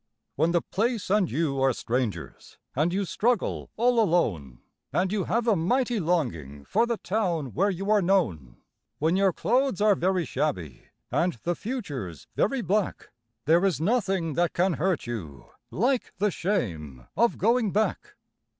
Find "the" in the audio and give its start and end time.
0.51-0.63, 6.87-6.97, 11.43-11.53, 16.17-16.31